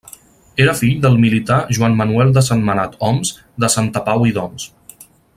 Era 0.63 0.73
fill 0.79 0.95
del 1.03 1.17
militar 1.25 1.57
Joan 1.79 1.99
Manuel 1.99 2.33
de 2.37 2.43
Sentmenat-Oms 2.47 3.33
de 3.65 3.73
Santapau 3.75 4.27
i 4.31 4.37
d'Oms. 4.39 4.67